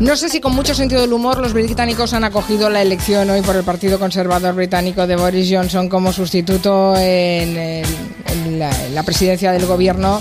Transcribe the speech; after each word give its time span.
No 0.00 0.16
sé 0.16 0.28
si 0.28 0.40
con 0.40 0.54
mucho 0.54 0.74
sentido 0.74 1.00
del 1.00 1.12
humor 1.12 1.38
los 1.38 1.52
británicos 1.52 2.14
han 2.14 2.24
acogido 2.24 2.68
la 2.68 2.82
elección 2.82 3.30
hoy 3.30 3.42
por 3.42 3.54
el 3.54 3.62
Partido 3.62 3.98
Conservador 3.98 4.54
Británico 4.54 5.06
de 5.06 5.14
Boris 5.14 5.48
Johnson 5.50 5.88
como 5.88 6.12
sustituto 6.12 6.96
en, 6.96 7.82
la, 8.58 9.02
presidencia 9.04 9.52
del 9.52 9.66
gobierno 9.66 10.20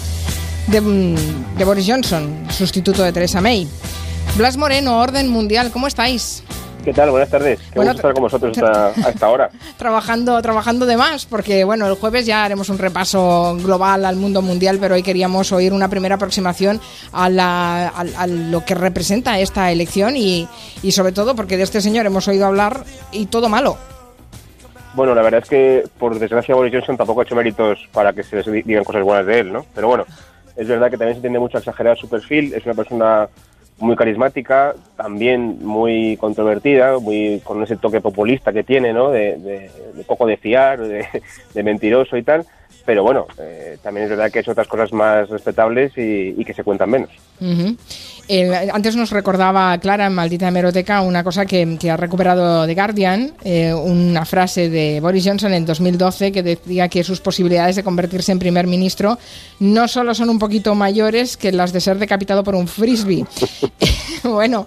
de, 0.67 0.79
de 1.57 1.65
Boris 1.65 1.85
Johnson, 1.87 2.45
sustituto 2.49 3.01
de 3.01 3.11
Theresa 3.11 3.41
May. 3.41 3.67
Blas 4.37 4.57
Moreno, 4.57 4.99
Orden 4.99 5.27
Mundial, 5.29 5.71
¿cómo 5.71 5.87
estáis? 5.87 6.43
¿Qué 6.83 6.91
tal? 6.91 7.11
Buenas 7.11 7.29
tardes. 7.29 7.59
Qué 7.71 7.79
bueno, 7.79 7.91
estar 7.91 8.13
con 8.13 8.23
vosotros 8.23 8.57
a, 8.57 8.91
esta 9.09 9.29
hora. 9.29 9.49
trabajando, 9.77 10.41
trabajando 10.41 10.85
de 10.85 10.97
más, 10.97 11.25
porque 11.25 11.63
bueno, 11.63 11.87
el 11.87 11.95
jueves 11.95 12.25
ya 12.25 12.43
haremos 12.43 12.67
un 12.67 12.77
repaso 12.77 13.55
global 13.63 14.03
al 14.03 14.17
mundo 14.17 14.41
mundial, 14.41 14.77
pero 14.81 14.95
hoy 14.95 15.03
queríamos 15.03 15.51
oír 15.53 15.71
una 15.71 15.87
primera 15.87 16.15
aproximación 16.15 16.81
a, 17.13 18.03
lo 18.27 18.65
que 18.65 18.75
representa 18.75 19.39
esta 19.39 19.71
elección 19.71 20.17
y, 20.17 20.47
y 20.81 20.91
sobre 20.91 21.13
todo 21.13 21.35
porque 21.35 21.55
de 21.55 21.63
este 21.63 21.79
señor 21.79 22.05
hemos 22.05 22.27
oído 22.27 22.47
hablar 22.47 22.83
y 23.11 23.27
todo 23.27 23.47
malo. 23.47 23.77
Bueno, 24.93 25.15
la 25.15 25.21
verdad 25.21 25.41
es 25.43 25.49
que 25.49 25.83
por 25.97 26.19
desgracia 26.19 26.53
Boris 26.53 26.73
Johnson 26.73 26.97
tampoco 26.97 27.21
ha 27.21 27.23
hecho 27.23 27.35
méritos 27.35 27.79
para 27.93 28.11
que 28.13 28.23
se 28.23 28.35
les 28.35 28.65
digan 28.65 28.83
cosas 28.83 29.03
buenas 29.03 29.25
de 29.25 29.39
él, 29.39 29.53
¿no? 29.53 29.65
Pero 29.73 29.87
bueno, 29.87 30.05
es 30.55 30.67
verdad 30.67 30.91
que 30.91 30.97
también 30.97 31.15
se 31.15 31.21
tiende 31.21 31.39
mucho 31.39 31.57
a 31.57 31.59
exagerar 31.59 31.97
su 31.97 32.07
perfil, 32.07 32.53
es 32.53 32.65
una 32.65 32.75
persona 32.75 33.27
muy 33.83 33.95
carismática, 33.95 34.73
también 34.95 35.59
muy 35.63 36.17
controvertida, 36.17 36.97
muy 36.99 37.41
con 37.43 37.61
ese 37.63 37.77
toque 37.77 38.01
populista 38.01 38.53
que 38.53 38.63
tiene, 38.63 38.93
¿no? 38.93 39.11
De, 39.11 39.69
poco 40.07 40.25
de 40.25 40.37
fiar, 40.37 40.79
de, 40.79 41.63
mentiroso 41.63 42.17
y 42.17 42.23
tal. 42.23 42.45
Pero 42.85 43.03
bueno, 43.03 43.27
eh, 43.39 43.77
también 43.81 44.05
es 44.05 44.09
verdad 44.09 44.31
que 44.31 44.39
es 44.39 44.47
otras 44.47 44.67
cosas 44.67 44.91
más 44.91 45.29
respetables 45.29 45.93
y, 45.95 46.43
que 46.43 46.53
se 46.53 46.63
cuentan 46.63 46.89
menos. 46.89 47.09
Eh, 48.27 48.69
antes 48.71 48.95
nos 48.95 49.11
recordaba 49.11 49.77
Clara 49.77 50.05
en 50.05 50.13
Maldita 50.13 50.47
Hemeroteca 50.47 51.01
una 51.01 51.23
cosa 51.23 51.45
que, 51.45 51.77
ha 51.89 51.97
recuperado 51.97 52.65
The 52.65 52.73
Guardian, 52.73 53.33
eh, 53.43 53.73
una 53.73 54.25
frase 54.25 54.69
de 54.69 54.99
Boris 55.01 55.25
Johnson 55.25 55.53
en 55.53 55.65
2012 55.65 56.31
que 56.31 56.43
decía 56.43 56.87
que 56.89 57.03
sus 57.03 57.19
posibilidades 57.19 57.75
de 57.75 57.83
convertirse 57.83 58.31
en 58.31 58.39
primer 58.39 58.67
ministro 58.67 59.17
no 59.59 59.87
solo 59.87 60.13
son 60.13 60.29
un 60.29 60.39
poquito 60.39 60.75
mayores 60.75 61.37
que 61.37 61.51
las 61.51 61.73
de 61.73 61.81
ser 61.81 61.97
decapitado 61.99 62.43
por 62.43 62.55
un 62.55 62.67
frisbee. 62.67 63.25
bueno, 64.23 64.65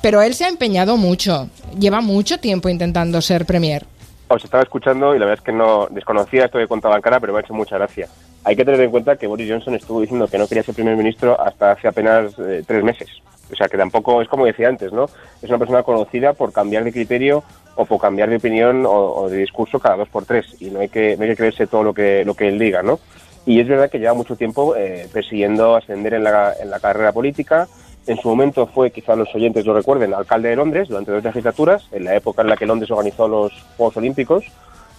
pero 0.00 0.22
él 0.22 0.34
se 0.34 0.44
ha 0.44 0.48
empeñado 0.48 0.96
mucho, 0.96 1.48
lleva 1.78 2.00
mucho 2.00 2.38
tiempo 2.38 2.68
intentando 2.68 3.20
ser 3.20 3.46
premier. 3.46 3.86
Os 4.28 4.42
estaba 4.42 4.62
escuchando 4.62 5.14
y 5.14 5.18
la 5.18 5.26
verdad 5.26 5.40
es 5.40 5.44
que 5.44 5.52
no 5.52 5.86
desconocía 5.90 6.46
esto 6.46 6.58
que 6.58 6.66
contaba 6.66 7.00
cara, 7.00 7.20
pero 7.20 7.32
me 7.32 7.38
ha 7.38 7.42
hecho 7.42 7.54
mucha 7.54 7.76
gracia. 7.76 8.08
Hay 8.44 8.56
que 8.56 8.64
tener 8.64 8.80
en 8.80 8.90
cuenta 8.90 9.16
que 9.16 9.26
Boris 9.26 9.50
Johnson 9.50 9.74
estuvo 9.74 10.00
diciendo 10.00 10.28
que 10.28 10.38
no 10.38 10.46
quería 10.46 10.62
ser 10.62 10.74
primer 10.74 10.96
ministro 10.96 11.38
hasta 11.40 11.72
hace 11.72 11.88
apenas 11.88 12.38
eh, 12.38 12.62
tres 12.66 12.82
meses. 12.82 13.08
O 13.52 13.56
sea 13.56 13.68
que 13.68 13.76
tampoco 13.76 14.22
es 14.22 14.28
como 14.28 14.46
decía 14.46 14.68
antes, 14.68 14.92
¿no? 14.92 15.06
Es 15.42 15.48
una 15.48 15.58
persona 15.58 15.82
conocida 15.82 16.32
por 16.32 16.52
cambiar 16.52 16.84
de 16.84 16.92
criterio 16.92 17.44
o 17.76 17.84
por 17.84 18.00
cambiar 18.00 18.30
de 18.30 18.36
opinión 18.36 18.84
o, 18.86 19.28
de 19.28 19.38
discurso 19.38 19.78
cada 19.78 19.96
dos 19.96 20.08
por 20.08 20.24
tres 20.24 20.56
y 20.60 20.70
no 20.70 20.80
hay 20.80 20.88
que, 20.88 21.16
no 21.16 21.24
hay 21.24 21.30
que 21.30 21.36
creerse 21.36 21.66
todo 21.66 21.82
lo 21.82 21.92
que, 21.92 22.24
lo 22.24 22.34
que 22.34 22.48
él 22.48 22.58
diga, 22.58 22.82
¿no? 22.82 22.98
Y 23.46 23.60
es 23.60 23.68
verdad 23.68 23.90
que 23.90 23.98
lleva 23.98 24.14
mucho 24.14 24.36
tiempo 24.36 24.74
eh, 24.74 25.06
persiguiendo 25.12 25.76
ascender 25.76 26.14
en 26.14 26.24
la, 26.24 26.54
en 26.58 26.70
la 26.70 26.80
carrera 26.80 27.12
política. 27.12 27.68
En 28.06 28.18
su 28.18 28.28
momento 28.28 28.66
fue, 28.66 28.90
quizá 28.90 29.16
los 29.16 29.34
oyentes 29.34 29.64
lo 29.64 29.74
recuerden, 29.74 30.12
alcalde 30.12 30.50
de 30.50 30.56
Londres 30.56 30.88
durante 30.88 31.12
dos 31.12 31.24
legislaturas, 31.24 31.88
en 31.92 32.04
la 32.04 32.14
época 32.14 32.42
en 32.42 32.48
la 32.48 32.56
que 32.56 32.66
Londres 32.66 32.90
organizó 32.90 33.28
los 33.28 33.52
Juegos 33.76 33.96
Olímpicos, 33.96 34.44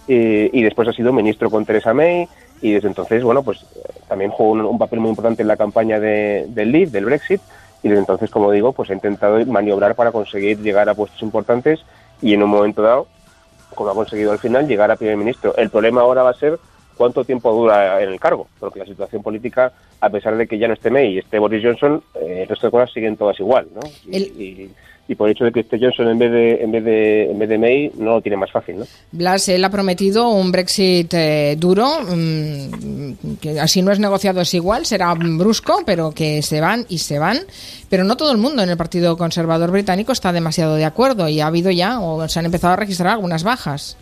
y 0.07 0.61
después 0.63 0.87
ha 0.87 0.93
sido 0.93 1.13
ministro 1.13 1.49
con 1.49 1.65
Theresa 1.65 1.93
May, 1.93 2.27
y 2.61 2.73
desde 2.73 2.87
entonces, 2.87 3.23
bueno, 3.23 3.43
pues 3.43 3.65
también 4.07 4.31
jugó 4.31 4.51
un, 4.51 4.77
papel 4.77 4.99
muy 4.99 5.09
importante 5.09 5.43
en 5.43 5.47
la 5.47 5.57
campaña 5.57 5.99
de, 5.99 6.45
del 6.49 6.71
Leave, 6.71 6.91
del 6.91 7.05
Brexit, 7.05 7.41
y 7.83 7.89
desde 7.89 7.99
entonces, 7.99 8.31
como 8.31 8.51
digo, 8.51 8.73
pues 8.73 8.89
ha 8.89 8.93
intentado 8.93 9.45
maniobrar 9.45 9.93
para 9.93 10.11
conseguir 10.11 10.59
llegar 10.59 10.89
a 10.89 10.95
puestos 10.95 11.21
importantes 11.21 11.85
y 12.21 12.33
en 12.33 12.41
un 12.41 12.49
momento 12.49 12.81
dado, 12.81 13.07
como 13.75 13.91
ha 13.91 13.93
conseguido 13.93 14.31
al 14.31 14.39
final, 14.39 14.67
llegar 14.67 14.89
a 14.89 14.95
primer 14.95 15.17
ministro. 15.17 15.55
El 15.55 15.69
problema 15.69 16.01
ahora 16.01 16.23
va 16.23 16.31
a 16.31 16.33
ser 16.33 16.57
cuánto 16.95 17.23
tiempo 17.23 17.53
dura 17.53 18.01
en 18.01 18.09
el 18.09 18.19
cargo, 18.19 18.47
porque 18.59 18.79
la 18.79 18.85
situación 18.85 19.22
política, 19.22 19.72
a 20.01 20.09
pesar 20.09 20.35
de 20.38 20.47
que 20.47 20.57
ya 20.57 20.67
no 20.67 20.73
esté 20.73 20.89
May 20.89 21.13
y 21.13 21.17
esté 21.19 21.39
Boris 21.39 21.63
Johnson, 21.63 22.03
eh, 22.16 22.41
el 22.44 22.47
resto 22.47 22.67
de 22.67 22.72
cosas 22.72 22.91
siguen 22.94 23.17
todas 23.17 23.39
igual, 23.39 23.67
¿no? 23.73 23.81
y, 24.11 24.69
y 25.07 25.16
por 25.16 25.28
el 25.28 25.35
hecho 25.35 25.45
de 25.45 25.51
que 25.51 25.59
esté 25.61 25.78
Johnson 25.79 26.07
en 26.07 26.17
vez 26.17 26.31
de 26.31 26.63
en 26.63 26.72
vez 26.72 26.83
de 26.83 27.31
en 27.31 27.39
vez 27.39 27.50
de 27.50 27.57
May 27.57 27.91
no 27.97 28.16
lo 28.16 28.22
tiene 28.22 28.38
más 28.38 28.51
fácil, 28.51 28.79
¿no? 28.79 28.85
Blas 29.11 29.47
él 29.50 29.63
ha 29.63 29.69
prometido 29.69 30.29
un 30.29 30.51
Brexit 30.51 31.13
eh, 31.13 31.56
duro, 31.59 31.88
mm, 32.01 33.35
que 33.39 33.59
así 33.59 33.81
no 33.81 33.91
es 33.91 34.00
negociado 34.00 34.41
es 34.41 34.53
igual, 34.53 34.85
será 34.85 35.13
brusco, 35.13 35.83
pero 35.85 36.12
que 36.12 36.41
se 36.41 36.59
van 36.59 36.85
y 36.89 37.00
se 37.00 37.19
van, 37.19 37.39
pero 37.89 38.03
no 38.03 38.17
todo 38.17 38.31
el 38.31 38.38
mundo 38.38 38.63
en 38.63 38.69
el 38.69 38.77
Partido 38.77 39.17
Conservador 39.17 39.72
británico 39.72 40.12
está 40.12 40.31
demasiado 40.31 40.75
de 40.75 40.85
acuerdo 40.85 41.29
y 41.29 41.39
ha 41.39 41.47
habido 41.47 41.69
ya 41.72 42.00
o 42.00 42.27
se 42.27 42.39
han 42.39 42.45
empezado 42.45 42.73
a 42.73 42.77
registrar 42.77 43.13
algunas 43.13 43.44
bajas. 43.44 43.97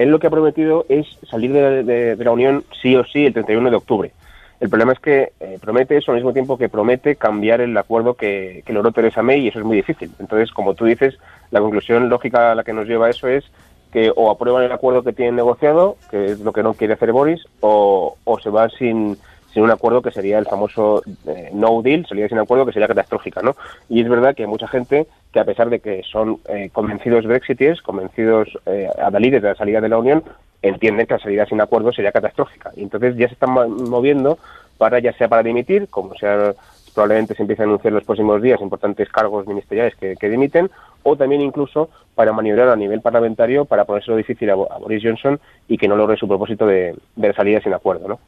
Él 0.00 0.08
lo 0.08 0.18
que 0.18 0.28
ha 0.28 0.30
prometido 0.30 0.86
es 0.88 1.06
salir 1.28 1.52
de 1.52 2.16
la 2.18 2.30
Unión 2.30 2.64
sí 2.80 2.96
o 2.96 3.04
sí 3.04 3.26
el 3.26 3.34
31 3.34 3.68
de 3.68 3.76
octubre. 3.76 4.12
El 4.58 4.70
problema 4.70 4.92
es 4.92 4.98
que 4.98 5.32
eh, 5.40 5.58
promete 5.60 5.96
eso 5.98 6.10
al 6.10 6.16
mismo 6.16 6.32
tiempo 6.32 6.56
que 6.56 6.70
promete 6.70 7.16
cambiar 7.16 7.60
el 7.60 7.76
acuerdo 7.76 8.14
que, 8.14 8.62
que 8.64 8.72
logró 8.72 8.92
Teresa 8.92 9.22
May 9.22 9.40
y 9.40 9.48
eso 9.48 9.58
es 9.58 9.64
muy 9.64 9.76
difícil. 9.76 10.10
Entonces, 10.18 10.52
como 10.52 10.74
tú 10.74 10.86
dices, 10.86 11.18
la 11.50 11.60
conclusión 11.60 12.08
lógica 12.08 12.52
a 12.52 12.54
la 12.54 12.64
que 12.64 12.72
nos 12.72 12.88
lleva 12.88 13.10
eso 13.10 13.28
es 13.28 13.44
que 13.92 14.10
o 14.16 14.30
aprueban 14.30 14.64
el 14.64 14.72
acuerdo 14.72 15.02
que 15.02 15.12
tienen 15.12 15.36
negociado, 15.36 15.96
que 16.10 16.32
es 16.32 16.40
lo 16.40 16.52
que 16.52 16.62
no 16.62 16.72
quiere 16.72 16.94
hacer 16.94 17.12
Boris, 17.12 17.42
o, 17.60 18.16
o 18.24 18.38
se 18.38 18.48
va 18.48 18.70
sin, 18.70 19.18
sin 19.52 19.62
un 19.62 19.70
acuerdo 19.70 20.00
que 20.00 20.12
sería 20.12 20.38
el 20.38 20.46
famoso 20.46 21.02
eh, 21.26 21.50
no 21.52 21.82
deal, 21.82 22.06
salida 22.06 22.28
sin 22.28 22.38
acuerdo 22.38 22.64
que 22.64 22.72
sería 22.72 22.88
catastrófica, 22.88 23.42
¿no? 23.42 23.54
Y 23.88 24.00
es 24.00 24.08
verdad 24.08 24.34
que 24.34 24.46
mucha 24.46 24.68
gente 24.68 25.06
que 25.32 25.40
a 25.40 25.44
pesar 25.44 25.70
de 25.70 25.80
que 25.80 26.02
son 26.02 26.38
eh, 26.48 26.70
convencidos 26.72 27.24
brexiteers, 27.24 27.82
convencidos 27.82 28.48
eh, 28.66 28.88
adalides 28.98 29.42
de 29.42 29.48
la 29.48 29.54
salida 29.54 29.80
de 29.80 29.88
la 29.88 29.98
Unión, 29.98 30.24
entienden 30.62 31.06
que 31.06 31.14
la 31.14 31.20
salida 31.20 31.46
sin 31.46 31.60
acuerdo 31.60 31.92
sería 31.92 32.12
catastrófica. 32.12 32.72
Y 32.76 32.82
entonces 32.82 33.16
ya 33.16 33.28
se 33.28 33.34
están 33.34 33.50
moviendo 33.50 34.38
para, 34.78 34.98
ya 34.98 35.12
sea 35.12 35.28
para 35.28 35.42
dimitir, 35.42 35.88
como 35.88 36.14
sea 36.14 36.54
probablemente 36.94 37.34
se 37.34 37.42
empiece 37.42 37.62
a 37.62 37.66
anunciar 37.66 37.92
en 37.92 37.96
los 37.96 38.04
próximos 38.04 38.42
días 38.42 38.60
importantes 38.60 39.08
cargos 39.10 39.46
ministeriales 39.46 39.94
que, 39.94 40.16
que 40.16 40.28
dimiten, 40.28 40.70
o 41.02 41.16
también 41.16 41.40
incluso 41.40 41.90
para 42.14 42.32
maniobrar 42.32 42.68
a 42.68 42.76
nivel 42.76 43.00
parlamentario 43.00 43.64
para 43.64 43.84
ponérselo 43.84 44.16
difícil 44.16 44.50
a, 44.50 44.54
Boris 44.54 45.02
Johnson 45.02 45.40
y 45.68 45.78
que 45.78 45.88
no 45.88 45.96
logre 45.96 46.16
su 46.18 46.28
propósito 46.28 46.66
de, 46.66 46.94
de 47.16 47.32
salir 47.32 47.62
sin 47.62 47.72
acuerdo. 47.72 48.08
¿no? 48.08 48.18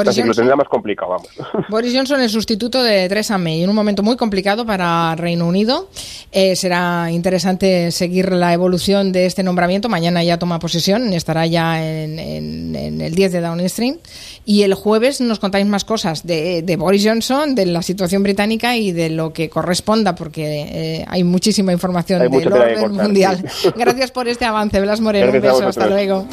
Así 0.00 0.22
que 0.22 0.28
lo 0.28 0.34
tendrá 0.34 0.54
más 0.54 0.68
complicado, 0.68 1.10
vamos. 1.10 1.28
Boris 1.68 1.92
Johnson, 1.94 2.20
el 2.20 2.28
sustituto 2.28 2.82
de 2.82 3.08
Theresa 3.08 3.38
May, 3.38 3.62
en 3.62 3.70
un 3.70 3.74
momento 3.74 4.02
muy 4.02 4.16
complicado 4.16 4.64
para 4.64 5.16
Reino 5.16 5.46
Unido. 5.48 5.88
Eh, 6.30 6.54
será 6.56 7.10
interesante 7.10 7.90
seguir 7.90 8.32
la 8.32 8.52
evolución 8.52 9.12
de 9.12 9.26
este 9.26 9.42
nombramiento. 9.42 9.88
Mañana 9.88 10.22
ya 10.22 10.38
toma 10.38 10.58
posesión, 10.58 11.12
estará 11.12 11.46
ya 11.46 11.84
en, 11.84 12.76
el 12.76 13.14
10 13.14 13.32
de 13.32 13.40
Downing 13.40 13.66
Street. 13.66 13.96
Y 14.44 14.62
el 14.62 14.74
jueves 14.74 15.20
nos 15.20 15.38
contáis 15.38 15.66
más 15.66 15.84
cosas 15.84 16.26
de, 16.26 16.76
Boris 16.78 17.04
Johnson, 17.06 17.54
de 17.54 17.66
la 17.66 17.82
situación 17.82 18.22
británica 18.22 18.76
y 18.76 18.92
de 18.92 19.10
lo 19.10 19.32
que 19.32 19.48
corresponda, 19.48 20.14
porque 20.14 20.62
eh, 20.62 21.04
hay 21.08 21.24
muchísima 21.24 21.72
información 21.72 22.11
del 22.18 22.52
orden 22.52 22.92
mundial. 22.92 23.44
Gracias 23.76 24.10
por 24.10 24.28
este 24.28 24.44
avance, 24.44 24.80
Blas 24.80 25.00
Moreno. 25.00 25.32
un 25.32 25.40
beso, 25.40 25.68
hasta 25.68 25.86
luego. 25.86 26.26